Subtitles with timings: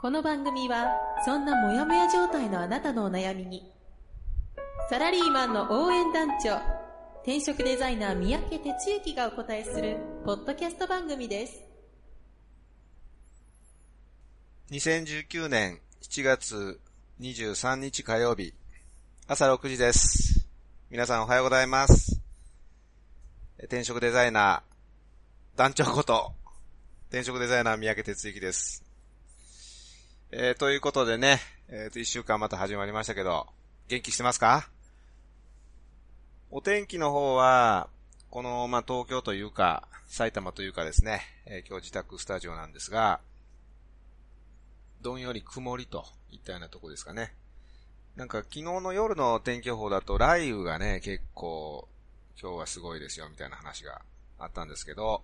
[0.00, 0.96] この番組は
[1.26, 3.70] そんなモヤモヤ状態のあなたのお悩みに
[4.88, 6.56] サラリーマンの応援団長
[7.22, 11.62] 転職デザイナー三宅哲之がお答えするポッドキャスト番組です
[14.70, 16.80] 2019年7月
[17.20, 18.54] 23日火曜日
[19.28, 20.46] 朝6時です。
[20.90, 22.20] 皆さんおはようございます。
[23.58, 26.32] 転職デザイナー団長こと
[27.10, 28.89] 転職デザイナー三宅哲之です。
[30.32, 33.48] えー、ということでね、えーと、一週間また始まりましたけど、
[33.88, 34.68] 元気してますか？
[36.52, 37.88] お天気の方は、
[38.30, 43.18] この、まあ、東京というか、埼玉というかですね、えー今日自宅スタジオなんですが、
[45.02, 47.34] どんより曇りといったようなとこですかね。
[48.14, 51.88] なんか昨日の夜の天気予報だと雷雨がね、結構
[52.40, 54.00] 今日はすごいですよみたいな話が
[54.38, 55.22] あったんですけど、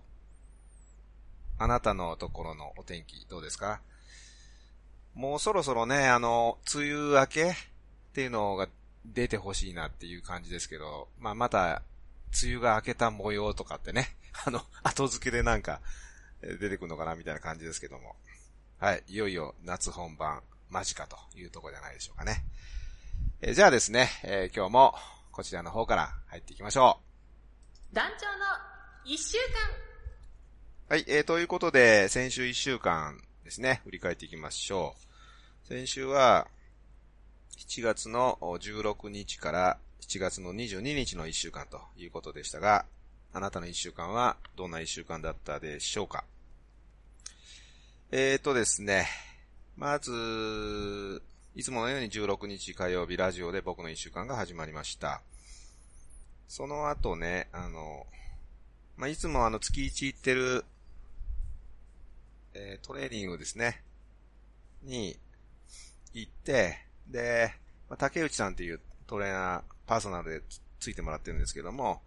[1.57, 3.79] あなたのところのお天気どうですか？
[5.17, 7.53] もうそろそろね、あの、梅雨明けっ
[8.13, 8.69] ていうのが
[9.03, 11.81] 出てほしいなっていう感じですけど、まあまた、
[12.43, 14.15] 梅雨が明けた模様とかってね、
[14.45, 15.81] あの、後付けでなんか
[16.43, 18.15] えー出てくるのかなみたいな感じですけども。
[18.79, 22.45] はい、いよいよ夏本番間近というところじゃないでしょうかね。
[23.41, 24.95] えーじゃあですね、えー今日も
[25.31, 26.99] こちらの方から入っていきましょ
[27.91, 28.45] 団長の
[29.05, 29.45] 一週間
[30.89, 30.93] う。
[30.93, 35.06] はい、えーということで、先週1週間ですね、振り返っていきましょう。
[35.67, 36.47] 先週は、
[37.57, 42.85] 7月の16日から7月の22日の1週間ということでしたが、
[43.33, 46.23] あなたの1週間はどんな1週間だったでしょうか？
[48.13, 49.09] えーとですね、
[49.75, 51.21] まず、
[51.53, 55.21] いつものように16日火曜日ラジオで僕の1週間が始まりました。
[56.47, 58.07] その後ね、あの、
[58.95, 60.63] まあ、いつもあの月1行ってる、
[62.53, 63.83] えートレーニングですね、
[64.83, 65.17] に
[66.19, 67.53] 行って、で、
[67.89, 70.41] ま、竹内さんっていうトレーナー、パーソナルで
[70.79, 72.01] ついてもらってるんですけども、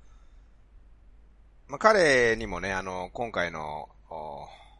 [1.68, 3.88] まあ、彼にもね、あの、今回の、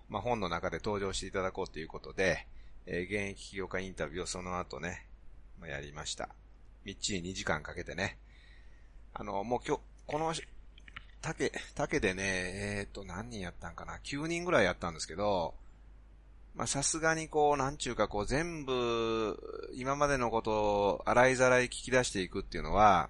[0.08, 2.46] まあ、本の中で登場していただこうということで、
[2.86, 5.06] えー現役起業家インタビューをその後ね、
[5.60, 6.30] まあ、やりました。
[6.84, 8.18] みっちり2時間かけてね。
[9.14, 10.34] あの、もう今日、この、
[11.20, 15.54] 竹、竹でね、えっ、と、何人やったんかな ?9 人ぐらいやったんですけど、
[16.54, 23.08] まあ、さすがにこう、なんちゅうかこう、全部、今までのことを洗いざらい聞き出していくっていうのは、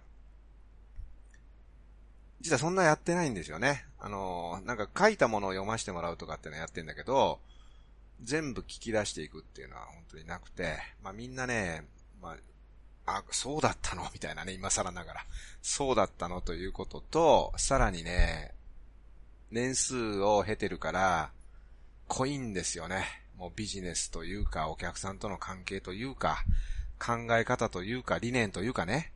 [2.40, 3.84] 実はそんなやってないんですよね。
[3.98, 7.38] あの、なんか書いたものを読ませてもらうとかっていうのやってんだけど、
[8.22, 11.84] 全部聞き出していくっていうのは本当になくて、まあみんなね、
[12.22, 12.36] ま
[13.06, 14.08] あ、あ、そうだったの？
[14.12, 15.24] みたいなね、今更ながら。
[15.60, 18.54] そうだったのということと、さらにね、
[19.50, 21.30] 年数を経てるから、
[22.08, 23.19] 濃いんですよね。
[23.40, 26.44] もうビジネスというか、お客さんとの関係というか、
[26.98, 29.12] 考え方というか、理念というかね。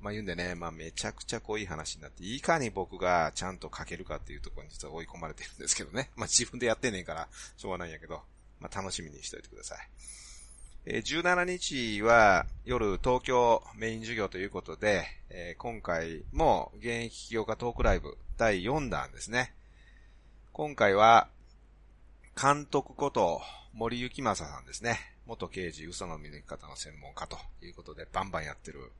[0.00, 6.10] まあ言うんでね、まあめちゃくちゃ濃い話になって、いかに僕がちゃんと書けるかっていうところに実は追い込まれてるんですけどね。
[6.16, 8.22] まあ自分でやってんねんから、しょうがないんやけど、
[8.58, 9.78] まあ楽しみにしておいてください。
[10.86, 19.54] えー17日は夜東京メイン授業ということで、えー今回も現役起業家トークライブ第4弾ですね。
[20.52, 21.28] 今回は
[22.40, 23.40] 監督こと
[23.74, 24.98] 森幸正さんですね。
[25.26, 28.90] 元刑事嘘の見抜き方の専門家ということでバンバンやってる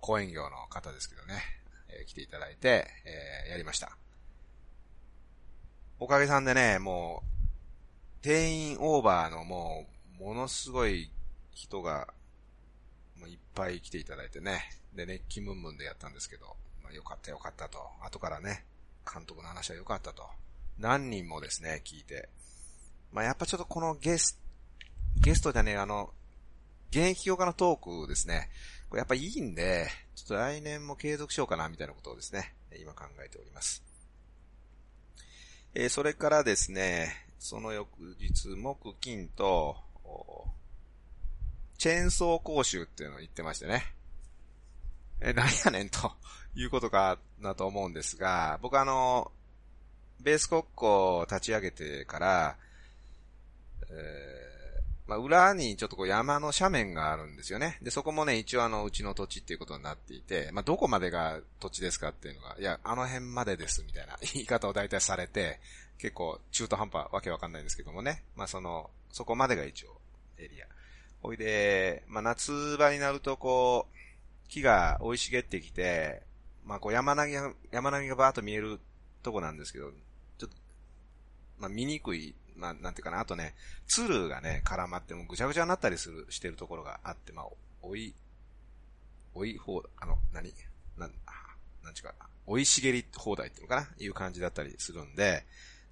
[0.00, 1.42] 講演業の方ですけどね、
[1.88, 3.96] えー来ていただいて、えーやりました。
[6.00, 7.22] おかげさんでね、も
[8.20, 9.86] う、定員オーバーのも
[10.18, 11.10] う、ものすごい
[11.52, 12.08] 人が、
[13.18, 14.68] もういっぱい来ていただいてね。
[14.94, 17.78] で、熱気ムンムンでやったんですけど、まあ、よかったよかったと。
[18.02, 18.64] 後からね、
[19.10, 20.28] 監督の話はよかったと。
[20.78, 22.28] 何人もですね、聞いて。
[23.12, 24.38] まあ、やっぱちょっとこのゲス、
[25.20, 26.10] ゲストじゃねえ、あの、
[26.90, 28.50] 現役起業家のトークですね。
[28.88, 33.82] これやっぱいいんで、ちょっと来年も継続しようかな、みたいなことをですね、今考えております。
[35.74, 39.76] えーそれからですね、その翌日、木、金と、
[41.78, 43.84] チェーンソー講習っていうのを言ってましてね。
[45.20, 46.12] え、何やねんと
[46.54, 49.32] いうことかなと思うんですが、僕あの、
[50.24, 52.56] ベース国庫を立ち上げてから、
[53.90, 54.34] えー
[55.06, 57.78] まあ、裏にちょっとこう山の斜面があるんですよね。
[57.82, 65.60] で、そこもね、一応あの、うちの土地っていうことになっていて、まあ、どこまでが土地ですかっていうのが、いや、あの辺までです、みたいな 言い方を大体されて、
[65.98, 68.24] 結構中途半端わけわかんないんですけどもね。
[68.34, 70.00] まあ、その、そこまでが一応
[70.38, 70.66] エリア。
[71.20, 76.22] ほいで、まあ、夏場になるとこう、木が生い茂ってきて、
[76.64, 78.80] まあ、こう山並みが、山並みがバーッと見える
[79.22, 79.92] とこなんですけど、
[81.58, 83.54] まあ、見にくいまあ、なんていうかな、あとね、
[83.86, 87.46] 鶴がね、絡まってもぐちゃぐちゃになったりする、してるところがあって、まあ、
[87.82, 88.14] おい、
[89.34, 90.52] おい方、あの、何？
[90.96, 91.12] なん、
[91.82, 92.14] なんちゅうか、
[92.46, 93.88] おい茂り放題っていうのかな？
[93.98, 95.44] いう感じだったりするんで、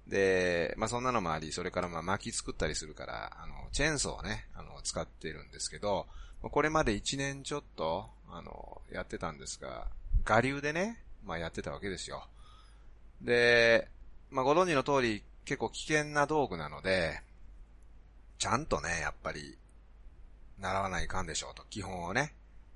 [0.07, 6.07] で、まあそんなのもあり、それからまあ薪作ったりするから、あの、チェーンソーをね、あの、使ってるんですけど、
[6.41, 9.87] これまで1年ちょっと、あの、やってたんですが、
[10.27, 12.25] 我流でね、まあやってたわけですよ。
[13.21, 13.89] で、
[14.29, 17.21] まあご存知の通り、結構危険な道具なので、
[18.37, 19.57] ちゃんとね、やっぱり、
[20.59, 22.33] 習わないかんでしょうと、基本をね。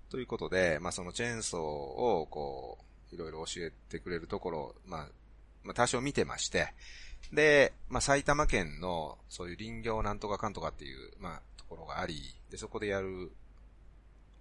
[0.09, 2.77] ということで、まあそのチェーンソーを、こ
[3.11, 5.07] う、いろいろ教えてくれるところ、まあ、
[5.63, 6.73] まあ多少見てまして、
[7.33, 13.31] で、まあ埼玉県の、そういう林業なんとかかんとかっていう、まあ、ところがあり、で、そこでやる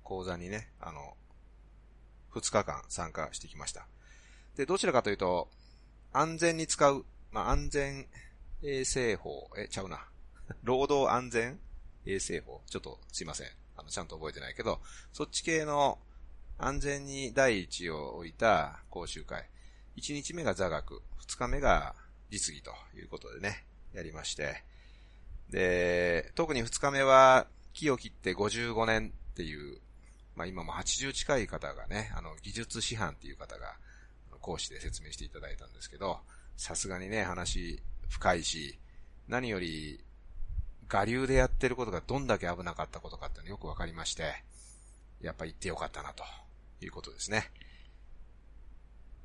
[0.03, 1.17] 講座にね、あの、
[2.35, 3.87] 2日間参加してきました。
[4.57, 5.49] で、どちらかというと、
[6.13, 7.05] 安全に使う
[7.37, 8.07] まあ、安全
[8.63, 10.09] 衛生法、え、ちゃうな。
[10.65, 11.61] 労働安全
[12.07, 12.63] 衛生法。
[12.67, 13.51] ちょっとすいません。
[13.77, 14.81] あの、ちゃんと覚えてないけど、
[15.13, 15.99] そっち系の
[16.57, 19.51] 安全に第一を置いた講習会。
[19.99, 21.95] 1日目が座学、2日目が
[22.31, 24.65] 実技ということでね、やりまして。
[25.51, 29.83] で、特に2日目は、木を切って55年っていう、
[30.37, 33.77] まあ今も80近い方がね、あの、技術師範っていう方が、
[34.41, 36.21] 講師で説明していただいたんですけど、
[36.57, 38.79] さすがにね、話深いし、
[39.29, 40.03] 何より、
[40.93, 44.45] 我流でやってることがどんだけ危なかったことかってのよくわかりまして、
[45.21, 46.25] やっぱ行ってよかったなと
[46.81, 47.51] いうことですね。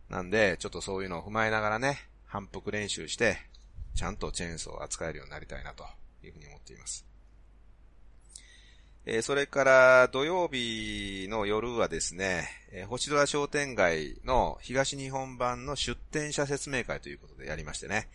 [0.10, 3.38] なんで、ちょっとそういうのを踏まえながらね、反復練習して、
[3.96, 5.86] ちゃんとチェーンソーを扱えるようになりたいなと
[6.24, 7.11] いうふうに思っています。
[9.06, 18.10] え、それから土曜日の夜はですね、えー、星空商店街の東日本版の出店者説明会ということでやりましてね、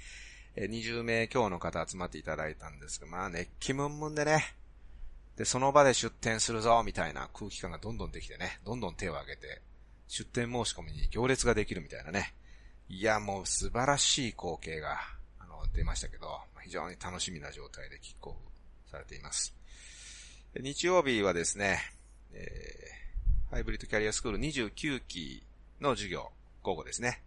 [0.54, 4.54] え、20名今日の方集まっていただいたんですが、まあ熱気ムンムンでね、
[5.36, 9.60] で、その場で出店するぞ、みたいな空気感がどんどんできてね、どんどん手を挙げて、
[10.06, 12.32] 出店申し込みに行列ができるみたいなね。
[12.88, 14.98] いや、もう素晴らしい光景が、
[15.40, 18.38] あの、出ましたけど、非常に楽しみな状態でキックオフ
[18.88, 19.55] されています。
[20.60, 21.80] 日曜日はですね、
[22.32, 25.42] えー、ハイブリッドキャリアスクール29期
[25.80, 26.30] の授業、
[26.62, 27.20] 午後ですね。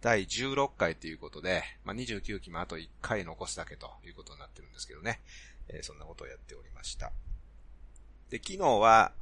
[0.00, 5.20] 第16回ということで、まあ、29期もあと1回残すだけということになってるんですけどね。
[5.68, 7.10] えー、そんなことをやっておりました。
[8.30, 9.12] で、昨日は、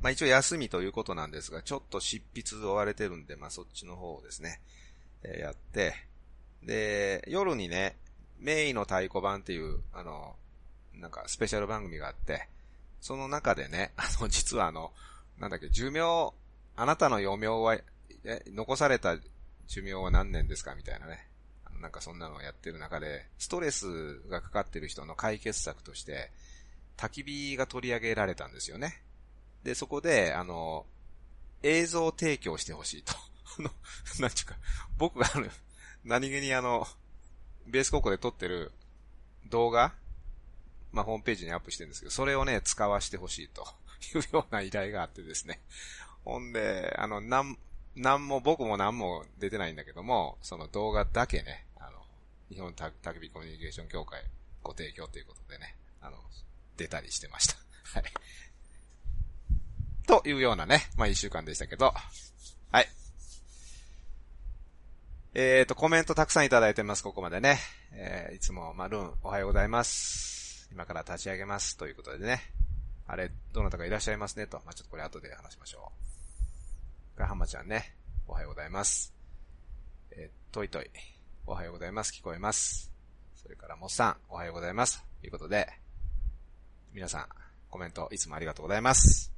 [0.00, 4.60] まあ、一応休みということなんですが、ちょっと執筆追われてるんで、まあ、そっちの方をですね、
[5.24, 5.94] えー、やって、
[6.62, 7.96] で、夜にね、
[8.38, 10.36] メイの太鼓判っていう、あの、
[10.96, 12.48] なんかスペシャル番組があって、
[13.00, 14.92] その中でね、 あの、実はあの、
[15.38, 16.32] なんだっけ、寿命、
[16.76, 17.74] あなたの余命は、
[18.24, 19.16] え、残された
[19.66, 20.74] 寿命は何年ですか？
[20.74, 21.28] みたいなね。
[21.80, 26.32] なんかそんなのをやってる中で、ストレスがかかってる人の解決策として、
[26.96, 29.02] 焚き火が取り上げられたんですよね。
[29.62, 30.86] で、そこで、あの、
[31.62, 33.12] 映像提供してほしいと。
[33.58, 33.70] あの、
[34.20, 34.56] なんちゅうか、
[34.96, 35.48] 僕があの、
[36.04, 36.86] 何気にあの、
[37.66, 38.72] ベース高校で撮ってる
[39.46, 39.92] 動画
[40.96, 43.66] まあ、ホームページにアップしてるんですけど、それをね、使わせてほしいと
[44.16, 45.60] いうような依頼があってですね。
[46.24, 47.58] ほんで、あの、なん、
[47.94, 52.02] なんも、僕も何も出てないんだけども、その動画だけね、あの、
[52.48, 54.24] 日本たき火コミュニケーション協会
[54.62, 56.16] ご提供ということでね、あの、
[56.78, 57.56] 出たりしてました。
[58.00, 58.12] はい。
[60.06, 61.92] というようなね、まあ、一週間でしたけど、
[62.72, 62.88] はい。
[65.34, 67.58] えっ、ー、と、コメントたくさんいただいてます、ここまでね。
[67.92, 70.45] えー、いつも、まあ、ルン、おはようございます。
[70.72, 72.42] 今から立ち上げますということでね。
[73.06, 74.60] あれ、どなたかいらっしゃいますねと。
[74.64, 75.92] まあ、ちょっとこれ後で話しましょ
[77.16, 77.18] う。
[77.18, 77.94] が、はまちゃんね。
[78.26, 79.14] おはようございます。
[80.10, 80.90] えー、といとい。
[81.46, 82.12] おはようございます。
[82.12, 82.92] 聞こえます。
[83.36, 85.04] それから、もっさん、おはようございます。
[85.20, 85.68] ということで、
[86.92, 87.28] 皆さん、
[87.70, 89.32] コメントいつもありがとうございます。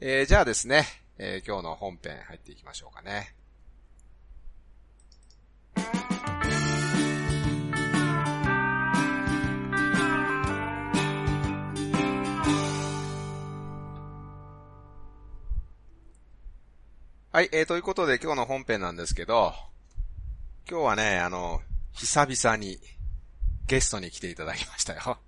[0.00, 0.84] えー、じゃあですね、
[1.18, 3.34] えー、今日の本編入っていきましょうかね。
[17.34, 19.54] はい、えー、ということで今日の本編なんですけど、
[20.68, 21.62] 今日はね、あの、
[21.94, 22.78] 久々に
[23.66, 25.18] ゲストに来ていただきましたよ。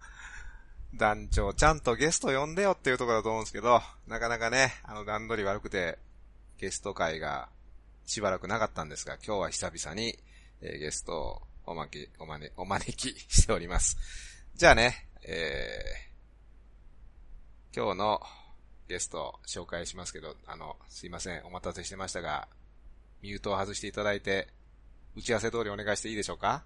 [0.93, 5.99] 団長、ちゃんとゲスト呼んでよっていうところだと思うんですけど、なかなかね、あの段取り悪くて、
[6.59, 7.49] ゲスト会が
[8.05, 10.19] しばらくなかったんですが、今日は久々に、
[10.61, 13.97] えー、ゲストをおまき、おまね、お招きしております。
[14.57, 18.21] じゃあね、えー、今日の
[18.87, 22.49] ゲスト紹介しますけど、あの、すいません、お待たせしてましたが、
[23.23, 24.49] ミュートを外していただいて、
[25.17, 26.65] 打ち合わせ通りお願いしていいでしょうか？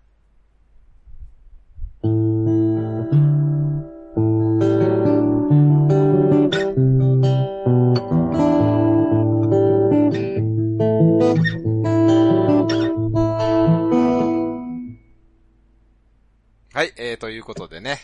[16.73, 17.99] はい、えー、ということでね、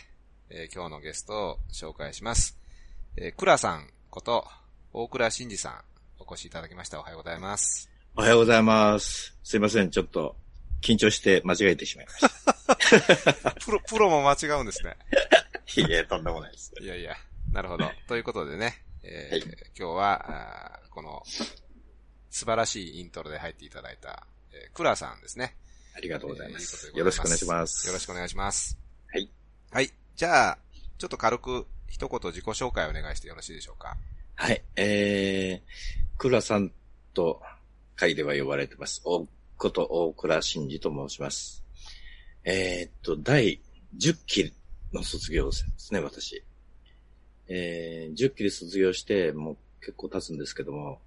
[0.50, 2.56] えー、今日のゲストを紹介します。
[3.16, 3.88] えー、倉さん。
[4.14, 4.46] こと、
[4.92, 5.82] 大倉慎二さん、
[6.20, 7.00] お越しいただきました。
[7.00, 7.90] おはようございます。
[8.14, 9.36] おはようございます。
[9.42, 10.36] すいません、ちょっと、
[10.82, 13.50] 緊張して間違えてしまいました。
[13.58, 14.96] プロ、プロも間違うんですね。
[15.76, 16.72] いや、とんでもないです。
[16.80, 17.16] いやいや、
[17.50, 17.90] なるほど。
[18.06, 19.42] ということでね、えー、はい、
[19.76, 21.24] 今日は、この、
[22.30, 25.56] 素晴らしいイントロで入っていただいた、えー、クラさんですね。
[25.96, 26.92] ありがとうございます。
[26.94, 27.88] よろしくお願いします。
[27.88, 28.78] よろしくお願いします。
[29.08, 29.28] はい。
[29.72, 29.92] はい。
[30.14, 30.58] じゃあ、
[30.98, 33.96] ちょっと軽く一言自己紹介をお願いしてよろしいでしょうか？
[34.36, 34.62] はい。
[34.76, 36.72] えー、クラさん
[37.12, 37.40] と
[37.96, 39.02] 会では呼ばれてます。
[39.04, 41.64] 大こと大倉真二と申します。
[42.44, 43.60] えー、っと、第
[43.96, 44.52] 10期
[44.92, 46.42] の卒業生ですね、私。
[47.48, 51.00] えー、10期で卒業して、もう結構経つんですけども、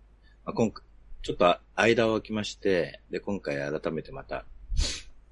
[0.46, 0.84] まあ、今回、
[1.22, 4.46] ちょっと間を空きまして、で、今回改めてまた、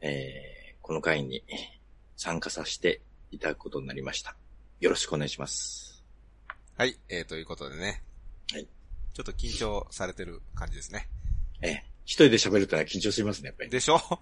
[0.01, 1.43] えー、この会に
[2.17, 4.35] 参加させていただくことになりました。
[4.79, 6.03] よろしくお願いします。
[6.77, 8.03] はい、えー、ということでね。
[8.51, 8.67] はい。
[9.13, 11.07] ちょっと緊張されてる感じですね。
[11.61, 11.83] ええ。
[12.03, 13.69] 一人で喋るとは緊張しますね、やっぱり。
[13.69, 13.97] でしょ？
[13.99, 14.19] こ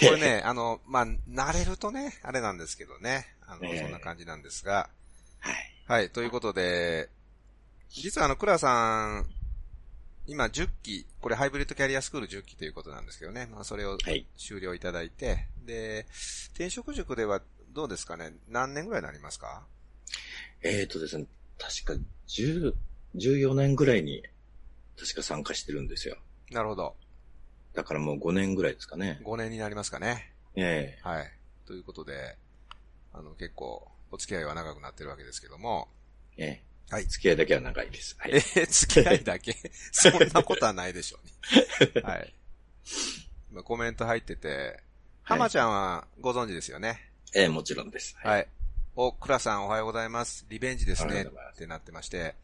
[0.00, 3.26] れね、あの、まあ、慣れるとね、あれなんですけどね。
[3.46, 4.90] あの、えー、そんな感じなんですが。
[5.40, 5.74] はい。
[5.86, 7.08] はい、ということで、
[7.88, 9.30] 実はあの、クラさん、
[10.26, 13.46] 今10期、これハイブリッドキャリアスクール10期ということなんですけどね。
[13.46, 13.96] まあ、それを
[14.36, 16.06] 終了いただいて、はい、で、
[16.50, 18.32] 転職塾ではどうですかね？
[18.48, 19.66] 何年ぐらいになりますか？
[20.62, 21.26] えっ、ー、とですね、
[21.58, 22.74] 確か10、
[23.16, 24.22] 14年ぐらいに、
[24.98, 26.16] 確か参加してるんですよ。
[26.50, 26.94] なるほど。
[27.74, 29.20] だからもう5年ぐらいですかね。
[29.24, 30.32] 5年になりますかね。
[30.54, 31.32] ええー、はい。
[31.66, 32.36] ということで、
[33.12, 35.88] あの、結構、お付き合いは長くなってるわけですけども。
[36.38, 37.04] ええー、はい。
[37.04, 38.16] 付き合いだけは長いです。
[38.18, 38.32] はい。
[38.32, 39.54] えー、付き合いだけ？
[39.92, 42.00] そんなことはないでしょうね。
[42.02, 42.34] はい。
[43.50, 44.80] 今コメント入ってて、
[45.22, 47.10] 浜ちゃんはご存知ですよね？
[47.34, 48.16] ええー、もちろんです。
[48.18, 48.32] はい。
[48.32, 48.48] はい、
[48.98, 50.46] お、クラさんおはようございます。
[50.48, 51.26] リベンジですね。
[51.52, 52.34] ってなってまして。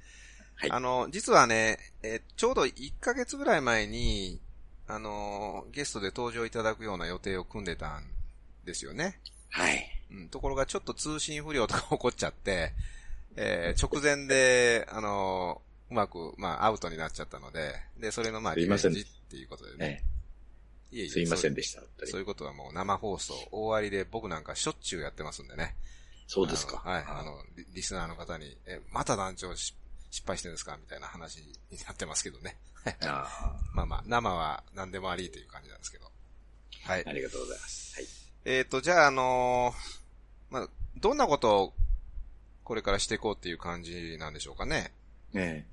[0.56, 0.70] はい。
[0.70, 4.38] あの、実はね、えちょうど1ヶ月ぐらい前に、
[4.86, 8.04] あの、ゲストで登場いただくような予定を組んでたん
[8.66, 9.18] ですよね。
[9.48, 9.82] はい。
[10.10, 12.74] うん、ところがちょっと通信不良とか起こっちゃって、
[13.36, 20.04] えー、直前で、 あのうまく、まあ、アウトになっちゃったので、で、それのまあ、リベンジっていうことでね。
[20.90, 21.08] いえいえ。
[21.08, 21.80] すいませんでした。
[22.04, 25.76] そういうことはもう生放送、大ありで僕なんかしょっちゅうやってますんでね。
[26.26, 26.78] そうですか。
[26.78, 27.04] はい。
[27.06, 29.74] あのリ、リスナーの方に、え、また団長失
[30.26, 31.52] 敗してるんですかみたいな話に
[31.86, 32.56] なってますけどね。
[33.02, 36.10] あ まあまあ、生は何でもありという感じなんですけど。
[36.84, 37.06] はい。
[37.06, 37.94] ありがとうございます。
[37.96, 38.06] はい。
[38.44, 41.74] えっ、ー、と、じゃあ、あのー、まあ、どんなことを
[42.64, 44.92] これからしていこうっていう感じなんでしょうかね。
[45.34, 45.66] ええ。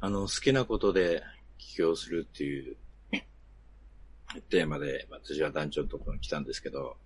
[0.00, 1.22] あの、好きなことで
[1.58, 2.76] 起業するっていう
[4.48, 6.96] テーマで私は団長のところに来たんですけど、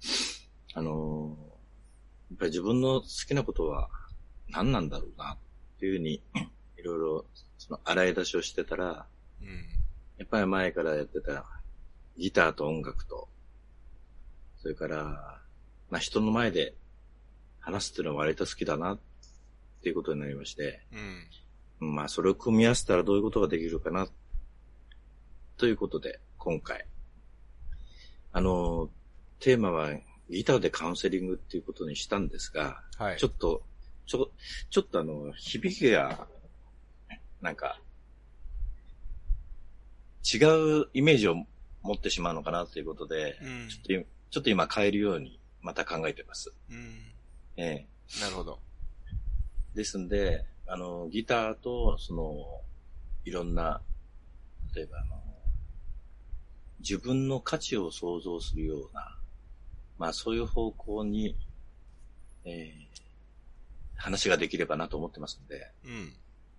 [0.75, 1.56] あのー
[2.31, 3.89] やっぱり自分の好きなことは
[4.49, 6.23] 何なんだろうなっていうふうに、
[6.79, 7.25] いろいろ、
[7.59, 9.07] その洗い出しをしてたら、
[9.41, 9.49] うん、
[10.19, 11.45] やっぱり前からやってた
[12.17, 13.29] ギターと音楽と、
[14.59, 15.41] それから、
[15.91, 16.75] まあ人の前で
[17.61, 18.99] 話すっていうのは割と好きだなっ
[19.83, 20.81] ていうことになりまして、
[21.81, 24.09] うん、まあそれを組み合わせたらどういうことができるかな、
[25.57, 26.87] ということで、今回。
[28.33, 28.91] あの、
[29.41, 29.91] テーマは
[30.31, 33.63] ギターでカウンセリングっていうことにしたんですが、はい、ちょっと、
[34.07, 34.31] ちょ、
[34.71, 36.27] ちょっとあの、響きが、
[37.41, 37.81] なんか、
[40.25, 40.39] 違
[40.83, 41.37] うイメージを
[41.83, 46.53] 持ってしまうのかなということで、うん、ちょっと、ちょっと今変えるようにまた考えてます。
[46.71, 47.13] うん、
[47.57, 47.87] え
[48.19, 48.21] え。
[48.21, 48.61] なるほど。
[49.75, 52.35] ですんで、あの、ギターと、その、
[53.25, 53.81] いろんな、
[54.75, 55.23] 例えばあの、
[56.81, 59.16] 自分の価値を想像するような、
[59.99, 61.37] まあそういう方向に、
[62.45, 63.01] えー、
[63.97, 66.13] 話ができればなと思ってますんで、うん。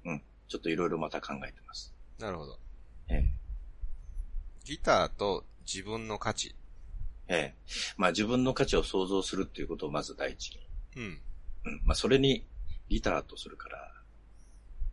[0.05, 0.21] うん。
[0.47, 1.93] ちょっといろいろまた考えてます。
[2.19, 2.59] なるほど。
[3.09, 3.29] ええ
[4.65, 6.55] ギターと自分の価値。
[7.29, 7.55] ええ
[7.97, 10.67] まあ自分の価値を想像するっていうことをまず第一に。
[10.97, 11.21] うん。
[11.65, 12.45] うんまあ、それに
[12.89, 13.91] ギターとするから、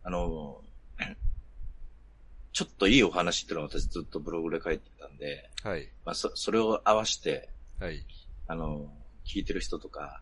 [0.03, 0.61] あの、
[2.51, 5.89] ちょっといいお話っていうのは私ずっとブログで書いてたんで、はい。
[6.05, 7.49] まあ、そ、それを合わせて、
[7.79, 8.05] はい。
[8.47, 8.91] あの、
[9.25, 10.21] 聞いてる人とか、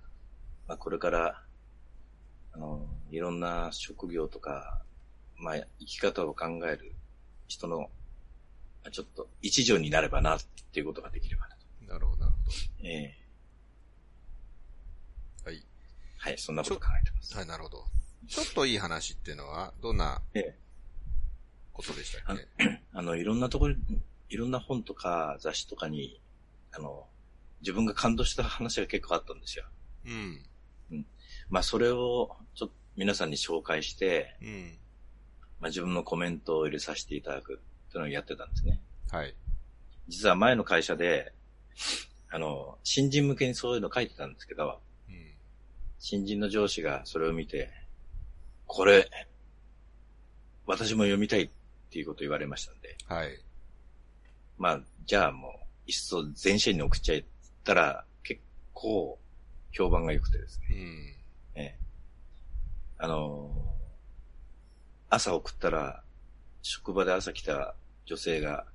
[0.67, 1.43] まあ、これから、
[2.53, 4.81] あの、いろんな職業とか、
[5.37, 6.95] まあ、生き方を考える
[7.47, 7.87] 人の、ま
[8.89, 10.39] あちょっと一助になればなっ
[10.73, 11.93] ていうことができればなと。
[11.93, 12.39] なるほど、なるほ
[12.83, 13.17] ええ
[15.45, 15.51] ど。
[15.51, 15.63] はい。
[16.17, 17.35] はい、そんなこと考えてます。
[17.35, 17.85] はい、なるほど。
[18.27, 20.55] ちょっといい話っていうのは、どんなええ
[21.71, 22.81] ことでしたっけ？
[22.93, 26.19] あの、いろんなところに、いろんな本とか雑誌とかに、
[26.73, 27.07] あの、
[27.63, 29.65] 自分が感動した話が結構あったんですよ。
[30.05, 30.45] うん。
[31.49, 34.77] まあ、それを、ちょっと皆さんに紹介して、うん。
[35.61, 38.81] まあ、自分のコメントを入れさせていただくっていうのをやってたんですね。
[39.09, 39.33] はい。
[40.09, 41.33] 実は前の会社で、
[42.29, 45.33] あの、新人向けにそういうの書いてたんですけど、うん。
[45.99, 47.71] 新人の上司がそれを見て、
[48.67, 49.09] これ、
[50.65, 51.49] 私も読みたいっ
[51.91, 53.39] ていうことを言われましたんで、はい。
[54.57, 55.51] まあ、じゃあもう、
[55.85, 57.32] いっそ全社員に送っちゃえって言
[57.63, 58.41] ったら、結
[58.73, 59.17] 構、
[59.71, 60.67] 評判が良くてですね。
[60.71, 61.15] うん。
[61.55, 61.75] ええ。
[62.97, 63.73] あのー
[65.15, 66.01] 朝送ったら、
[66.63, 67.75] 職場で朝来た
[68.07, 68.65] 女性が、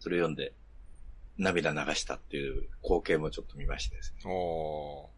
[0.00, 0.52] それを読んで、
[1.38, 4.30] 涙流したっていう光景もちょっと見ましてですね。
[4.30, 5.08] おー。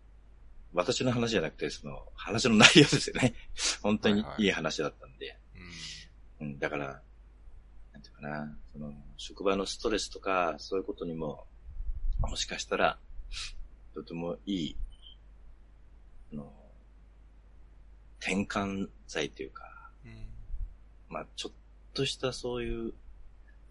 [0.73, 3.35] 私の話じゃなくて、その、話の内容ですよね。
[3.83, 5.37] 本当にはいはいいい話だったんで。
[6.41, 6.47] うん。
[6.47, 7.03] うん、だから、
[7.93, 11.49] なんていうかな、その、職場のストレスとか、そういうことにも、
[12.27, 12.99] もしかしたら、
[13.95, 14.77] とてもいい、
[16.33, 16.53] あの、
[18.21, 20.29] 転換剤というか、うん。
[21.09, 21.53] まあ、ちょっ
[21.93, 22.93] としたそういう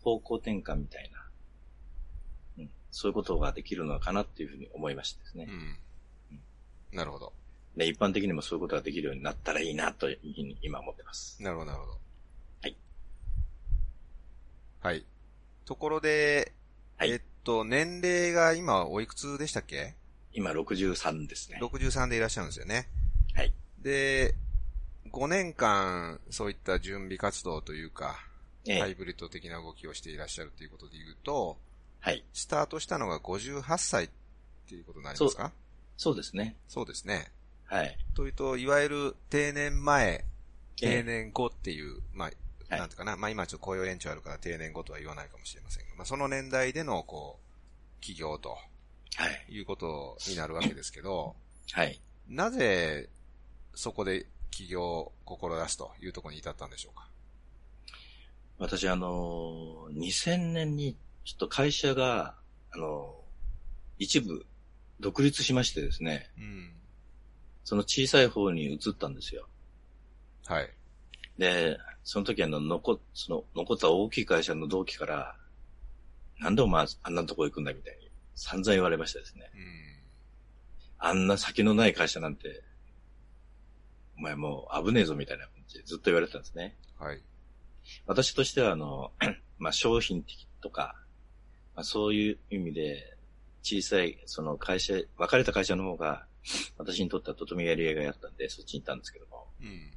[0.01, 5.47] 方向転換みたいな、うん、そういうことができるのかなっていうふうに思いましてですね。
[5.49, 5.77] うん。
[6.97, 7.33] なるほど。
[7.75, 11.41] で、一般的にもそういうことができるようになったらいいなというふうに今思ってます。
[11.41, 11.99] なるほど、なるほど。
[12.61, 12.77] はい。
[14.81, 15.05] はい。
[15.65, 16.53] ところで、
[16.97, 19.95] はいえっと、年齢が今おいくつでしたっけ？
[20.33, 21.59] 今63ですね。
[21.61, 22.87] ?63 でいらっしゃるんですよね。
[23.33, 23.53] はい。
[23.79, 24.35] で、
[25.11, 28.15] 5年間、そういった準備活動というか、
[28.65, 31.57] ええハイブリッド的な動きをしていらっしゃるということで言うと、
[31.99, 32.23] はい。
[32.33, 34.09] スタートしたのが58歳っ
[34.67, 35.51] ていうことになりますか？
[35.97, 36.55] そうですね。
[36.67, 37.31] そうですね。
[37.65, 37.97] はい。
[38.15, 40.25] というと、いわゆる定年前、
[40.77, 42.31] 定ええ年後っていう、まあ、
[42.73, 48.57] はいなんていうかな、まあ今ちょっと雇用延長あるから定年後とは言わないかもしれませんが、まあその年代での、こう、起業と
[49.15, 49.45] はい。
[49.53, 51.35] いうことになるわけですけど、
[51.71, 52.01] はい。
[52.27, 53.09] なぜ、
[53.75, 57.07] そこで起業を志すというところに至ったんでしょうか？
[58.57, 62.35] 私、あのー、2000年に、ちょっと会社が、
[62.71, 64.45] あのー、一部、
[64.99, 66.71] 独立しましてですね、うん。
[67.63, 69.47] その小さい方に移ったんですよ。
[70.45, 70.69] はい。
[71.37, 75.35] で、その時あの、残、その、残った大きい会社の同期から、
[76.39, 79.49] なんでお前あんなとこ行くんだみたいに、散々言われましたですね。
[79.53, 79.59] うん。
[80.99, 82.63] あんな先のない会社なんて、
[84.17, 86.77] お前もう危ねえぞみたいな感じでずっと言われてたんですね。
[86.99, 87.21] はい。
[88.05, 89.11] 私としては、あの、
[89.57, 90.95] まあ、商品的とか、
[91.75, 93.17] まあ、そういう意味で、
[93.63, 96.25] 小さい、その会社、別れた会社の方が、
[96.77, 99.47] 私にとってはとてもやりがいがあったんで、そっちに行ったんですけども。
[99.61, 99.91] うん。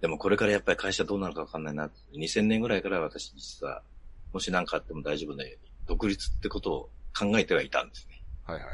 [0.00, 1.90] でもこれからやっぱり会社どうなるかわかんないな。
[2.12, 3.82] 2000年ぐらいから私実は、
[4.32, 8.22] もし何かあっても大丈夫なように、独立ってことを考えてはいたんですね。
[8.44, 8.64] はいはい。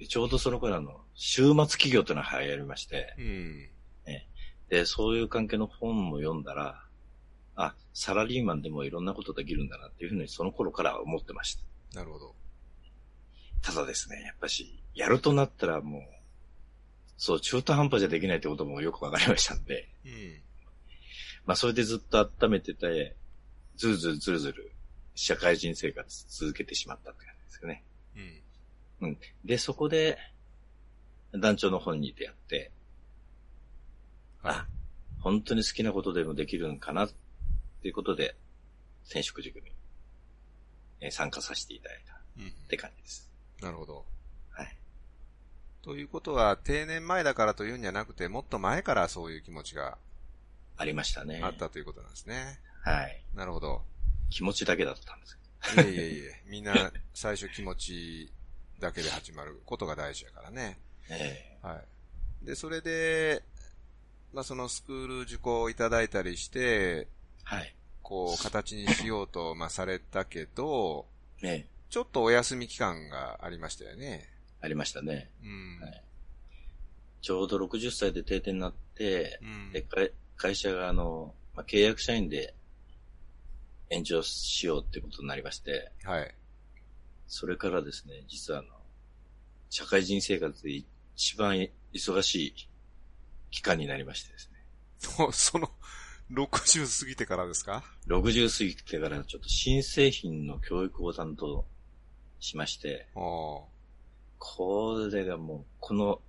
[0.00, 3.68] でちょうどその頃あの、週末企業というのが流行りまして、うん。
[4.68, 6.82] で、そういう関係の本も読んだら、
[7.56, 11.56] あ、サラリーマンでもいろんなことできるんだなっていうふうにその頃から思ってまし
[11.92, 11.98] た。
[11.98, 12.34] なるほど。
[13.62, 16.02] ただですね、やっぱし、やるとなったらもう、
[17.18, 20.40] そう、中途半端じゃできないってこともよくわかりましたんで、うん。
[21.44, 23.16] まあそれでずっと温めてて、
[23.76, 24.72] ずるずるずるずる
[25.14, 27.82] 社会人生活続けてしまったって感じですよね。
[29.00, 29.18] うん。
[29.44, 30.18] で、そこで、
[31.32, 32.70] 団長の本に出会って、
[34.42, 34.66] はあ、
[35.20, 37.10] 本当に好きなことでもできるのかなっ
[37.82, 38.36] ていうことで、
[39.04, 39.72] 転職塾に、
[41.00, 42.46] えー参加させていただいたっい。
[42.46, 42.52] うん。
[42.68, 43.30] て感じです。
[43.60, 44.04] なるほど。
[45.84, 45.96] はい。
[45.96, 49.98] ということは、定年前だからというんじゃなくて、もっと前からそういう気持ちが
[50.76, 51.40] ありましたね。
[51.42, 52.60] あったということなんですね。
[52.82, 53.22] はい。
[53.34, 53.82] なるほど。
[54.30, 55.38] 気持ちだけだったんです
[55.76, 58.32] いえいえいえ、みんな最初気持ち
[58.78, 60.78] だけで始まることが大事やからね。
[61.10, 61.82] えは
[62.42, 62.46] い。
[62.46, 63.42] で、それで、
[64.32, 67.08] まあ、そのスクール受講をいただいたりして、え
[67.44, 67.74] はい。
[68.02, 71.06] こう、形にしようと、まあ、されたけど、
[71.42, 74.28] ええちょっとお休み期間がありましたよね。
[74.60, 75.30] ありましたね。
[75.42, 75.80] うん。
[75.80, 76.02] はい
[77.20, 79.72] ちょうど60歳で定点になってう、ん。
[79.72, 82.54] で、会会社があの、まあ、契約社員で
[83.90, 86.34] 延長しようってことになりまして、はい。
[87.26, 88.68] それからですね、実はあの、
[89.68, 90.82] 社会人生活で
[91.16, 92.54] 一番忙しい
[93.50, 94.64] 期間になりましてですね、
[94.98, 95.70] そ その、
[96.30, 101.66] 60過ぎてからですか？60過ぎてからちょっと新製品の教育を担当
[102.38, 103.77] しまして、おー
[104.38, 106.20] これがもう、この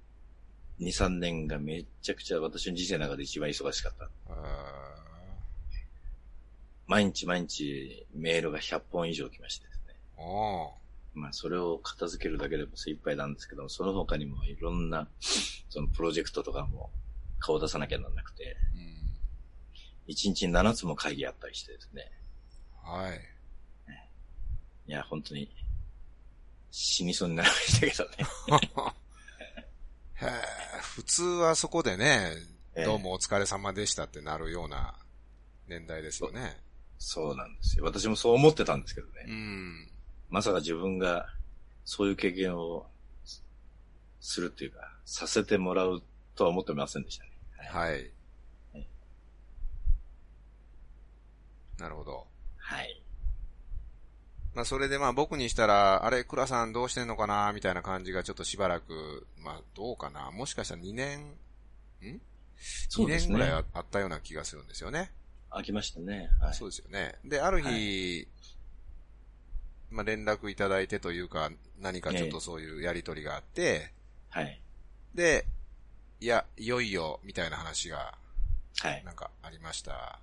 [0.80, 4.10] 2、3年がめっちゃくちゃ私の人生の中で一番忙しかった。
[4.30, 4.96] あ
[6.88, 9.96] 毎日毎日メールが100本以上来ましてですね。
[11.14, 15.08] まあ、それを片付けるだけでも精一杯なんですけども、その他にもいろんな、
[15.70, 16.90] そのプロジェクトとかも
[17.40, 20.14] 顔出さなきゃならなくて、うん。
[20.14, 22.12] 1日7つも会議あったりしてですね。
[22.84, 23.20] はい。
[24.88, 25.48] いや、本当に、
[26.72, 28.72] 死にそうになりましたけどね。
[30.82, 32.34] 普通はそこでね、
[32.76, 34.96] ええどうもお疲れ様でしたってなるような
[35.68, 36.62] 年代ですよね。
[36.98, 37.86] そうなんですよ。
[37.86, 39.26] 私もそう思ってたんですけどね。
[39.28, 39.92] うん。
[40.30, 41.28] まさか自分が
[41.86, 42.86] そういう経験を
[43.24, 43.44] す
[44.22, 46.04] するっていうか、させてもらう
[46.36, 47.32] とは思ってませんでしたね。
[47.72, 48.12] はいはい。
[51.78, 52.28] なるほど。
[52.58, 52.99] はい。
[54.60, 57.54] まあそれでまあ僕にしたら、あれ、倉さんどうしてんのかな？
[57.54, 60.32] みたいな感じがちょっとしばらく、まあどうかな？
[60.32, 61.20] もしかしたら2年、
[62.02, 62.20] ん？
[62.90, 65.12] そ ?2 うですね年ぐらいああったような気がするんですよね。
[65.50, 66.30] 飽きましたね。
[66.42, 66.54] はい。
[66.54, 67.16] そうですよね。
[67.24, 68.28] で、ある日、
[69.92, 73.94] まあ連絡いただいてというか、何かちょっとそういうやりとりがあって、
[74.30, 74.62] はい。
[75.16, 75.46] で、
[76.20, 78.18] いや、いよいよ、みたいな話が、
[78.82, 79.02] はい。
[79.06, 80.20] なんかありました。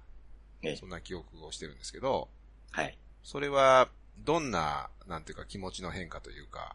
[0.60, 2.28] ええそんな記憶をしてるんですけど、
[2.72, 2.98] はい。
[3.22, 6.74] それは、どんな、なんていうか気持ちの変化というか、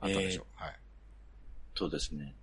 [0.00, 0.46] あったんでしょう？
[0.62, 0.78] はい。
[1.74, 2.34] そうですね。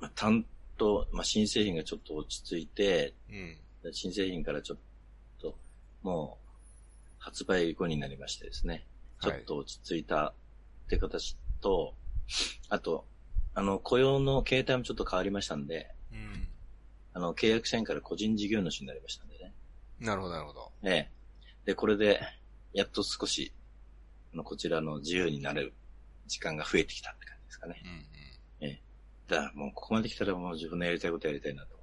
[0.00, 0.44] まあ、担
[0.76, 3.56] 当、まあ、新製品がちょっと落ち着いて、うん。
[3.92, 4.78] 新製品からちょっ
[5.40, 5.56] と、
[6.02, 6.48] もう、
[7.18, 8.86] 発売後になりましてですね。
[9.20, 10.34] ちょはいっと落ち着いたっ
[10.88, 11.94] て形と、
[12.68, 13.06] あと、
[13.54, 16.48] あの、雇用の形態もちょっと変わりましたんで、うん。
[17.14, 19.54] あの、契約社員から個人事業主になりましたんでね。
[20.00, 20.72] なるほど、なるほど。
[20.82, 21.10] ええ。
[21.66, 22.20] で、これで、
[22.72, 23.52] やっと少し、
[24.44, 25.74] こちらの自由になれる
[26.26, 27.82] 時間が増えてきたって感じですかね。
[28.60, 28.78] うん、うん。
[29.28, 31.76] だからもうここまで来たらもう自分のやりたいことやりたいなと。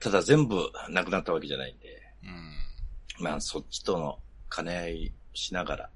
[0.00, 2.02] ただ全部なくなったわけじゃないんで、
[3.18, 3.24] うん。
[3.24, 4.18] まあそっちとの
[4.54, 5.88] 兼ね合いしながら、う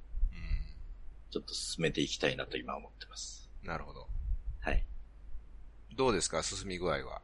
[1.32, 3.50] ちょっと進めていきたいなと今思ってます。
[3.62, 3.66] ん。
[3.66, 4.08] なるほど。
[4.60, 4.86] はい。
[5.96, 7.20] どうですか進み具合は？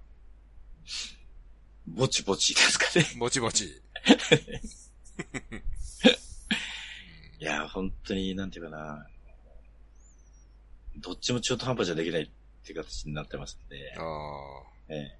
[1.86, 3.06] ぼちぼちですかね。
[3.18, 3.80] ぼちぼち。
[7.38, 9.06] いや、本当に、なんていうかな、
[10.96, 12.28] どっちも中途半端じゃできないっ
[12.64, 14.04] ていう形になってますんで、ああ。
[14.88, 15.18] ええ。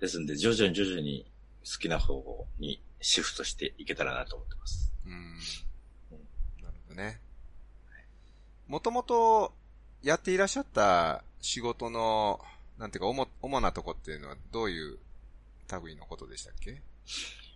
[0.00, 1.26] ですんで、徐々に徐々に
[1.64, 4.92] 好きな方向にシフトしていけたらなと思ってます。
[5.06, 5.36] うん。
[6.62, 7.20] なるほどね。
[8.66, 9.52] もともと
[10.02, 12.40] やっていらっしゃった仕事の、
[12.78, 14.98] なんていうか、主、主なとこっていうのはどういう
[15.84, 16.80] 類のことでしたっけ？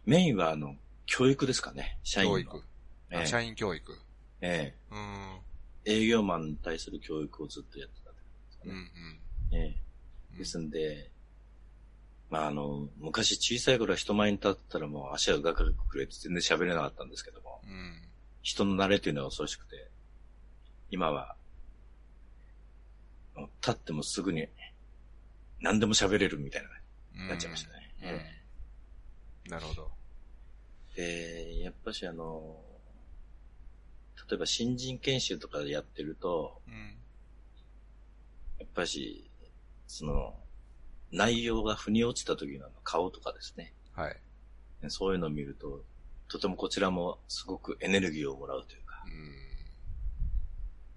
[0.04, 1.98] メインは、あの、教育ですかね。
[2.02, 2.34] 社員の。
[2.36, 2.64] 教育。
[3.10, 3.98] ええあ社員教育。
[4.40, 5.40] えうん。
[5.84, 8.20] え営業マンに対する教育をずっとやってたって
[8.68, 9.20] うんうん感じですかね。
[9.52, 9.62] えうん。
[10.34, 11.10] えですんで、
[12.30, 18.02] まあ、あの、昔小さい頃は人前に立ったらもう足がガクガクくれて全然喋れなかったんですけども、うん。
[18.42, 19.90] 人の慣れというのは恐ろしくて、
[20.90, 21.36] 今は、
[23.60, 24.46] 立ってもすぐに
[25.60, 26.68] 何でも喋れるみたいな、
[27.22, 27.28] うん。
[27.28, 27.94] なっちゃいましたね。
[28.00, 28.41] えうん。
[29.48, 29.90] なるほど。
[30.96, 32.60] えで、やっぱしあの、
[34.28, 36.96] 例えば新人研修とかでやってると、うん。
[38.58, 39.30] やっぱし、
[39.86, 40.34] その、
[41.10, 43.74] 内容が腑に落ちた時の顔とかですね。
[43.92, 44.16] はい。
[44.88, 45.84] そういうのを見ると、
[46.28, 49.34] とてもこちらもすごくエネルギーをもらうというか、うん。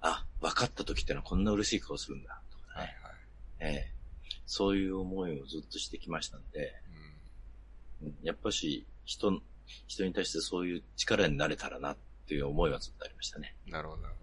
[0.01, 2.97] あ、分かった時ってのはこんな嬉しい顔するんだ、とかはいね。
[3.01, 3.13] はい。
[3.59, 3.95] ええ
[4.47, 6.75] そういう思いをずっとしてきましたんで、
[8.23, 9.41] やっぱし人、
[9.87, 13.55] 人に対してそういう力になれたらなっていう思いはずっとありましたね。
[13.67, 14.19] なるほど、なるほ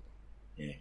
[0.59, 0.65] ど。
[0.65, 0.81] え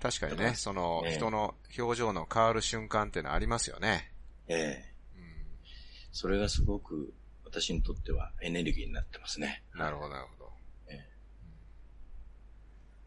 [0.00, 4.12] 確かにね、その、ええ人の表情の変わる瞬間ってのはありますよね。
[4.46, 5.20] えええう
[6.12, 7.12] それがすごく
[7.44, 9.62] 私にとってはエネルギーになってますね。
[9.74, 9.78] ん。
[9.78, 10.48] なるほど、なるほど。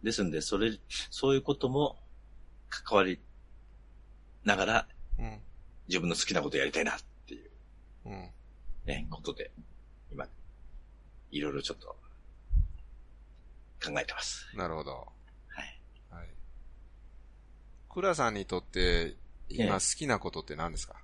[0.03, 0.71] ですんで、それ、
[1.09, 1.99] そういうことも
[2.69, 3.19] 関わり
[4.43, 4.87] ながら
[5.19, 5.39] うん。
[5.87, 6.99] 自分の好きなことやりたいなっ
[8.05, 8.29] ううん。
[8.85, 9.51] ね、ことで、
[10.11, 10.27] 今、
[11.31, 11.87] いろいろちょっと
[13.83, 14.45] 考えてます。
[14.55, 14.91] なるほど。
[14.91, 15.07] は
[17.89, 19.15] 倉さんにとって、
[19.49, 20.95] 今ええ好きなことって何ですか、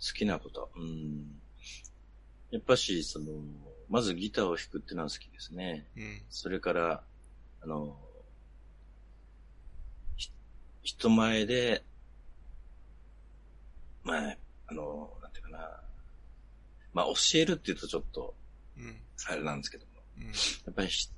[0.00, 0.70] 好きなこと。
[0.76, 1.40] うん。
[2.50, 3.26] やっぱし、その、
[3.88, 5.86] まずギターを弾くってのは好きですね。
[5.96, 6.22] うん。
[6.30, 7.02] それから、
[7.62, 7.96] あの、
[10.16, 10.30] ひ
[10.82, 11.82] 人前で、
[14.04, 14.36] まあ、
[14.68, 15.79] あの、なんていうかな。
[16.92, 18.34] まあ、教えるって言うとちょっと、
[18.76, 18.96] うん。
[19.28, 19.92] あれなんですけども。
[20.18, 20.24] うん。
[20.26, 20.32] や
[20.70, 21.10] っぱりし、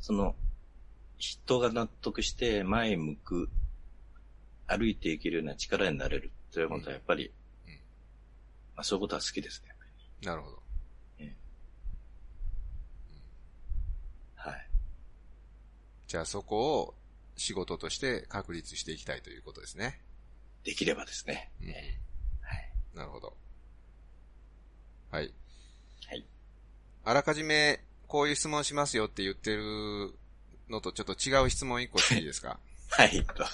[0.00, 0.36] その、
[1.18, 3.50] 人が納得して前向く、
[4.66, 7.32] 歩いていけるような力になれるということはやっぱり、
[7.66, 7.72] うん
[8.76, 9.74] まあ、そういうことは好きですね。
[10.22, 10.60] なるほど。
[14.36, 14.70] はい。
[16.06, 16.94] じゃあそこを
[17.36, 20.00] 仕事として確立していきたいということですね。
[20.64, 21.50] できればですね。
[21.60, 21.68] うん。
[21.68, 21.76] はい。
[22.94, 23.36] なるほど。
[25.10, 25.32] はい。
[26.08, 26.24] はい。
[27.04, 30.12] あらかじめ、こういう質問しますよって言ってる
[30.68, 32.58] のとちょっと違う質問一個していいですか？
[32.90, 33.44] はい、どうぞ。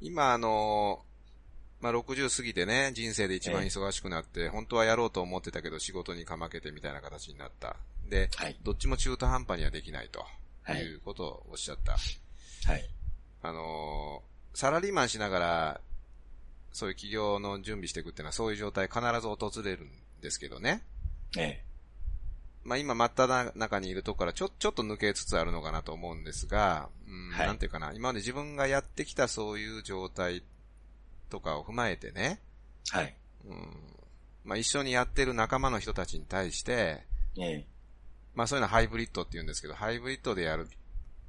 [0.00, 1.04] 今あの、
[1.80, 7.76] まあ、60過ぎてね、人生で一番忙しくなって、本当はやろうと思ってたけど仕事にかまけてみたいな形になった。
[8.08, 8.56] で、はい。
[8.62, 10.24] どっちも中途半端にはできないと。
[10.64, 11.92] はいいうことをおっしゃった。
[11.92, 12.88] はい。
[13.42, 15.80] あのーサラリーマンしながら、
[16.72, 19.90] そういう企業の準備していくっていうのはそういう状態必ず訪れるん
[20.22, 20.82] ですけどね。
[21.36, 21.62] え
[22.64, 30.44] まあ今真っ只中にいるとこからちょ、ちょっと抜けつつあるのかなと思うんですが、うんはいなんていうかな、今まで自分がやってきたそういう状態
[31.28, 32.40] とかを踏まえてね、
[32.94, 32.96] え。
[32.98, 33.14] はい。
[33.46, 33.76] うん、
[34.44, 37.04] まあ一緒にやってる仲間の人たちに対して、
[37.36, 37.66] ええ。
[38.34, 40.68] まあそういうのはハイブリッドって言うんですけど、ハイブリッドでやる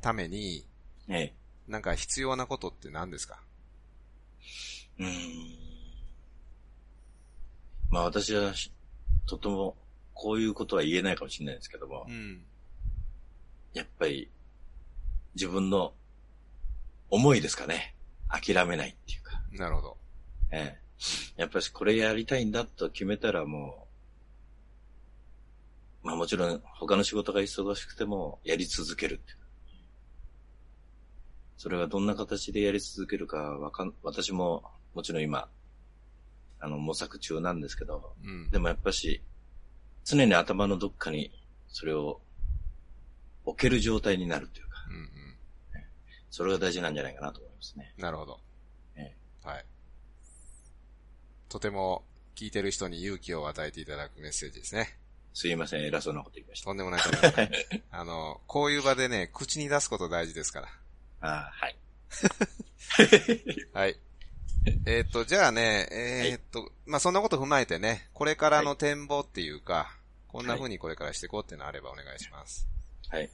[0.02, 0.64] ために、
[1.10, 1.34] ええ。
[1.68, 3.40] なんか必要なことって何ですか？
[5.00, 5.10] うーん。
[7.90, 8.72] まあ私はし、
[9.26, 9.76] とても、
[10.14, 12.44] こういうことは言えないかもしれないですけども、うん。
[13.74, 14.30] やっぱり、
[15.36, 15.94] 自分の
[17.10, 17.96] 思いですかね。
[18.30, 19.42] 諦めないっていうか。
[19.52, 19.98] なるほど。
[20.52, 20.84] ええ。
[21.38, 23.88] やっぱりこれやりたいんだと決めたらも
[26.04, 29.38] う、まあもちろん他の仕事が忙しくてもやり続けるっていう。
[31.58, 35.50] それがどんな形でやり続けるかわかん、私ももちろん今、
[36.64, 38.50] あの模索中なんですけど、うん。
[38.50, 39.22] でもやっぱし、
[40.06, 41.30] 常に頭のどっかに
[41.68, 42.22] それを
[43.44, 45.10] 置ける状態になるというか、うんうん。
[46.32, 47.94] それが大事なんじゃないかなと思いますね。
[47.98, 48.40] なるほど。
[48.96, 49.66] えはい。
[51.50, 54.98] とても聞いてる人に勇気を与えていただくメッセージですね。
[55.34, 56.68] すいません、偉そうなこと言いました。
[56.68, 57.82] とんでもないと思います。
[57.92, 60.68] あの、こういう場でね、口に出すこと大事ですから。
[61.28, 61.78] ああ、はい。
[63.74, 64.00] はい。
[64.86, 69.98] えーっと、じゃあね、えーっと、まあ、そんなこと踏まえてね、これからの展望っていうか、
[70.30, 72.68] こんな風にこれからしていこうっていうのあればお願いします。
[73.10, 73.30] はい。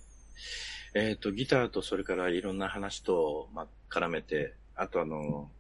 [0.96, 5.52] えっ、と、ギターとそれからいろんな話と、まあ、絡めて、あとあの、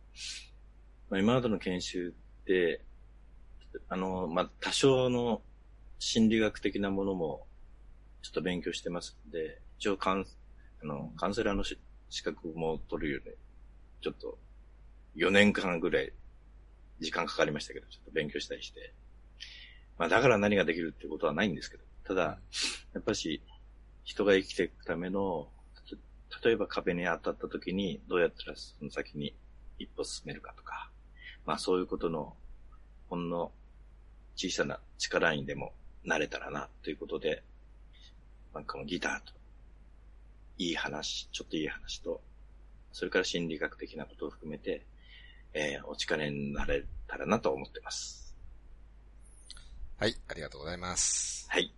[1.09, 2.13] まあ、今までの研修
[2.45, 2.81] で、
[3.89, 5.43] あの、まあ、多少の
[5.99, 7.45] 心理学的なものも
[8.23, 10.25] ちょっと勉強してますんで、一応カン、
[10.81, 11.77] あの、カウンセラーのし
[12.09, 13.35] 資格も取るように、
[14.01, 14.39] ちょっと
[15.15, 16.11] 4年間ぐらい
[16.99, 18.93] 時間かかりましたけど、ちょっと勉強したりして。
[19.97, 22.39] まあだから何ができるってことはないんですけど、ただ、
[22.93, 23.41] やっぱし
[24.03, 25.47] 人が生きていくための、
[26.43, 29.35] 例えば壁に当たった時にどうやったらその先に
[29.77, 30.89] 一歩進めるかとか、
[31.45, 32.35] まあそういうことの
[33.09, 33.51] ほんの
[34.35, 35.73] 小さな力にでも
[36.05, 37.43] なれたらなということで、
[38.53, 39.33] まあ、このギターと、
[40.57, 42.21] いい話、ちょっといい話と、
[42.91, 44.85] それから心理学的なことを含めて、
[45.53, 48.35] えーお力になれたらなと思ってます。
[49.97, 51.47] はい、ありがとうございます。
[51.49, 51.73] はい。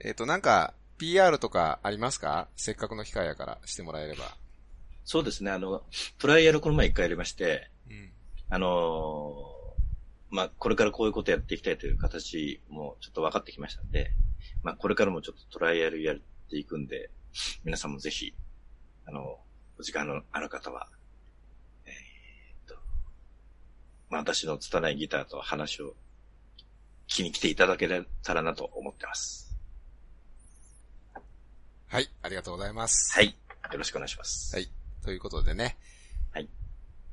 [0.00, 2.48] えーっと、なんか、PR とかありますか？
[2.56, 4.36] せっかくの機会やからしてもらえれば。
[5.04, 5.82] そうですね、あの、
[6.18, 8.12] トライアルこの前一回やりまして、うん。
[8.48, 14.10] あのーまあ、これからこういうことやっていきたいという形もちょっと分かってきましたんで、
[14.64, 16.16] まあ、これからもちょっとトライアルやっ
[16.50, 17.10] ていくんで、
[17.64, 18.34] 皆さんもぜひ、
[19.06, 19.38] あの、
[19.78, 20.88] お時間のある方は、
[21.86, 21.94] えーっ
[22.66, 22.80] と、ま
[24.03, 25.94] あ、私の拙いギターと話を
[27.08, 27.88] 聞きに来ていただけ
[28.22, 29.54] たらなと思ってます。
[31.88, 33.14] はい、ありがとうございます。
[33.14, 33.26] はい。
[33.26, 34.54] よろしくお願いします。
[34.56, 34.68] はい。
[35.02, 35.76] ということでね。
[36.32, 36.48] はい。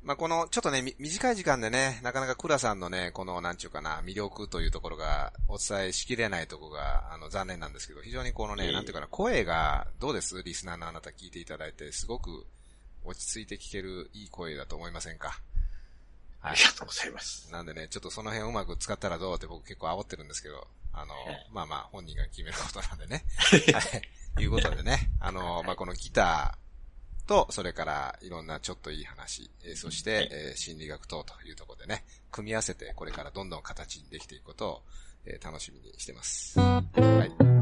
[0.02, 10.42] まあ、この、ちょっとね、み短い時間でね、なかなか倉さんのね、この、なんちゅうかな、魅力というところが、お伝えしきれないところが、あの、残念なんですけど、非常にこのね、いえいえなんていうかな、声が、どうです？
[10.42, 12.48] リスナーのあなた聞いていただいて、すごく、
[13.04, 15.28] 落ち着いて聞けるいい声だと思いませんか？
[15.30, 15.51] はい
[16.42, 16.62] あり。
[16.62, 17.52] がとうございます。
[17.52, 23.24] なんでね、ちょっとその辺うまく使ったらどうって僕結構煽ってるんですけど、あの、はいまあまあ本人が決めることなんでね。
[23.74, 24.44] はい。
[24.44, 34.84] いうことでね、あの、まあこのギターと、それからいろんなちょっといい話、えーそして、えー心理学等というところでね、組み合わせてこれからどんどん形にできていくことを、
[35.26, 36.60] えー楽しみにしてます。
[36.60, 37.62] はい。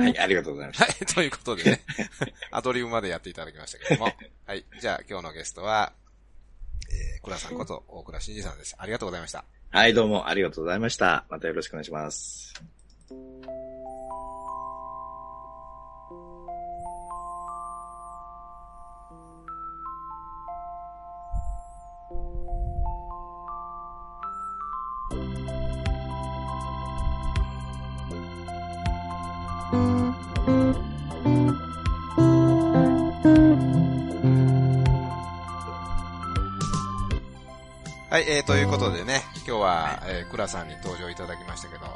[0.00, 0.84] はい、ありがとうございました。
[0.84, 1.80] はい、ということでね、
[2.50, 4.12] アドリブまでやっていただきましたけども、
[4.46, 8.74] はい、じゃあ今日のゲストは、えー、倉さんこと大倉慎二さんです。
[8.78, 9.44] ありがとうございました。
[9.70, 11.24] はい、どうもありがとうございました。
[11.28, 12.79] またよろしくお願いします。
[38.28, 41.86] えー、ということでね、今日は、えー、倉さんに登場いただきましたけど、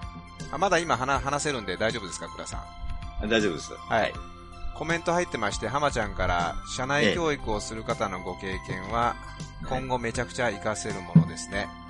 [0.50, 2.64] あまだ今話話せるんで大丈夫ですか、倉さ
[3.24, 3.28] ん？
[3.28, 3.72] 大丈夫です。
[3.74, 4.12] はい。
[4.74, 9.14] コメント入ってまして、浜ちゃんから、社内教育をする方のご経験は、
[9.68, 11.68] 今後めちゃくちゃ活かせるものですね。
[11.78, 11.84] うん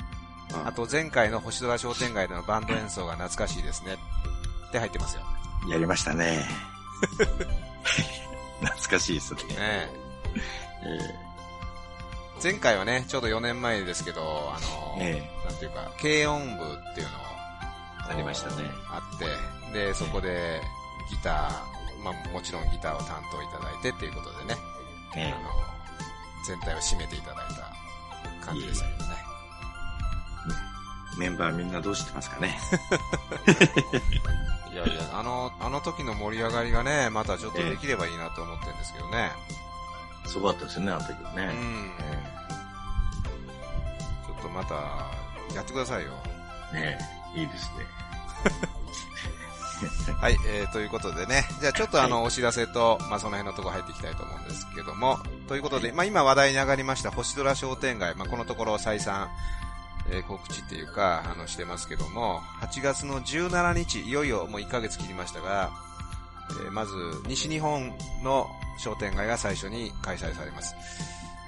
[0.67, 3.97] あと、前回の星空商店街でのバンド演奏が懐かしいですね。
[4.69, 5.23] って入ってますよ。
[5.69, 6.45] やりましたね。
[8.61, 9.41] 懐かしいですね。
[9.41, 9.89] ね
[10.85, 11.34] え
[12.45, 17.23] 前回はね、ちょうど4年前ですけど、あの、えなんていうか、軽音部っていうのを
[18.11, 18.57] ありましたね。
[18.91, 19.25] あって、
[19.73, 20.61] で、そこで
[21.11, 21.35] ギター、
[22.05, 24.57] まあもちろんギターを担当いただいてっていうことでね、
[25.17, 25.49] えあの、
[26.47, 27.37] 全体を締めていただい
[28.43, 29.11] た感じでしたけどね。
[31.17, 32.59] えメンバーみんなどうしてますかね？
[34.71, 39.33] いやいや、あの、あの時の盛り上がりがね、またちょっとできればいいなと思ってるんですけどね。
[40.27, 41.47] すごかったですよね、あの時はうね。
[41.47, 41.51] ん。
[41.53, 42.14] ちょっと
[44.55, 44.75] また、
[45.55, 46.11] やってくださいよ。
[46.73, 46.99] ね
[47.35, 47.87] え、いいですね。
[50.21, 51.45] はい、えー、ということでね。
[51.61, 55.19] じゃあちょっとあの、お知らせと、まあその辺のとこ入っていきたいと思うんですけども。
[55.49, 59.29] ということで、まあ今話題に上がりました星空商店街、まあこのところ再三、
[60.11, 65.71] えー告知っていうか、あの、してますけども、8月の17日、いよいよもう1ヶ月切りましたが、
[66.51, 66.95] えーまず、
[67.27, 70.75] 西日本の商店街が最初に開催されます。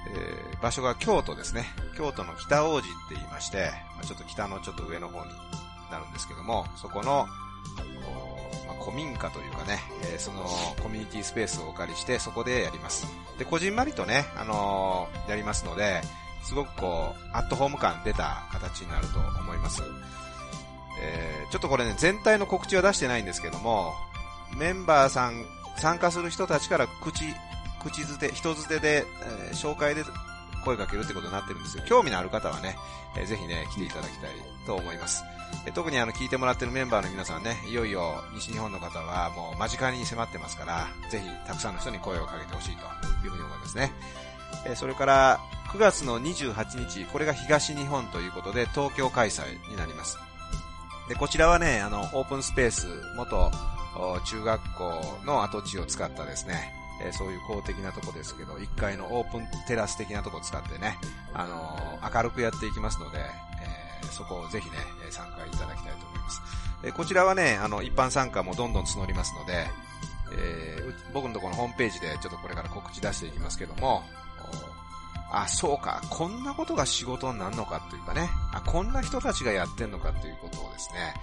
[0.09, 1.65] えー場所が京都ですね。
[1.95, 5.31] 京都の北王子って言いまして、まあ、ちょっと北のちょっと上の方に
[5.91, 7.27] なるんですけども、そこの、
[8.67, 9.79] まあ、古民家というかね、
[10.11, 10.45] えーその
[10.81, 13.05] コミュニティスペースをお借りして、そこでやります。
[13.37, 16.01] で、こじんまりとね、あのーやりますので、
[16.43, 19.83] すごくこう、アットホーム感出た形になると思います。
[21.01, 23.93] えーちょっとこれね、全体の告知は出してないんですけども、
[24.57, 25.45] メンバーさん、
[25.77, 27.23] 参加する人たちから口、
[27.89, 30.03] 口づて、人づてで、えー紹介で
[30.65, 31.83] 声かけるってことになってるんですよ。
[31.87, 32.77] 興味のある方はね、
[33.17, 34.31] えーぜひね、来ていただきたい
[34.65, 35.23] と思います。
[35.65, 42.83] えー特にあの、聞いてもらってるメンバーの皆さんね、いよいよ西日本の方はもう間近に迫ってますから、ぜひたくさんの人に声をかけてほしいと
[43.25, 43.91] いうふうに思いますね。
[44.65, 45.39] えーそれから、
[45.73, 50.17] 9月の28日、これが東日本ということで、東京開催になります。
[51.09, 53.51] で、こちらはね、あの、オープンスペース、元、
[54.25, 60.97] 中学校の跡地を使ったですね、えーそういう公的なとこですけど、1階のオープンテラス的なとこ使ってね、
[61.33, 64.77] あのー明るくやっていきますので、えーそこをぜひね、
[65.11, 66.41] 参加いただきたいと思います。
[66.83, 69.67] えこちらはね、あの、一般参加もどんどん募りますので、
[70.37, 70.81] え
[71.13, 74.03] 僕のところのホームページでちょっとこれから告知出していきますけども、
[75.31, 81.13] あ、そうか、こんなことが仕事になるのかっていうかね、あ、こんな人たちがやってんのかっていうことをですね、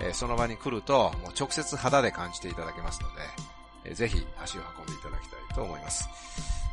[0.00, 3.22] えその場に来ると、もう直接肌で感じていただけますので、
[3.84, 6.08] えぜひ足を運んでいただきたいと思います。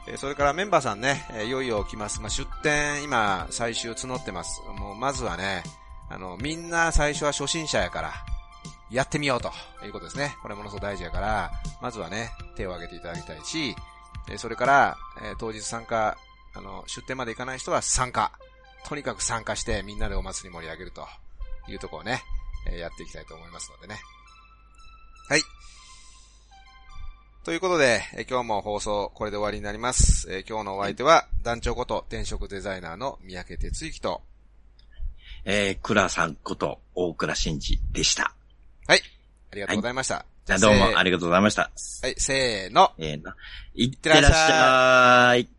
[0.08, 2.22] えそれからメンバーさんね、えいよいよ来ます。
[2.22, 4.62] まあ、出店、今、最終募ってます。
[4.78, 5.64] もう、まずはね、
[6.10, 8.14] あの、みんな最初は初心者やから、
[8.90, 9.52] やってみようと
[9.86, 10.36] いうことですね。
[10.42, 13.76] これものすごく大事やから、まずはね、手を挙げていただきたいし、
[14.32, 16.18] えそれから、え当日参加、
[16.56, 18.32] あの、出店まで行かない人は参加。
[18.88, 21.08] とにかく参加してみんなでお祭り盛り上げると
[21.68, 22.24] いうとこをね、
[22.68, 24.00] えやっていきたいと思いますのでね。
[25.30, 25.42] はい。
[27.50, 30.32] ということで、えー今日も放送これで終わりになります。
[30.32, 34.22] えー今日のお相手は、団長こと転職デザイナーの三宅哲之と、
[35.46, 38.36] えー、倉さんこと大倉慎二でした。
[38.86, 39.02] はい。
[39.52, 40.28] ありがとうございました。
[40.46, 41.72] じゃあどうもありりがとうございました。
[42.04, 42.92] はい、せーの。
[43.00, 43.36] えーな、
[43.74, 45.50] いってらっしゃい。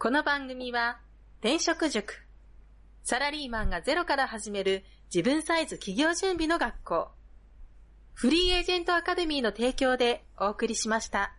[0.00, 0.98] この番組は、
[1.42, 2.24] 転職塾。
[3.04, 4.82] サラリーマンがゼロから始める
[5.14, 7.15] 自分サイズ企業準備の学校。
[8.16, 11.35] フリーエージェントアカデミーの提供でお送りしました。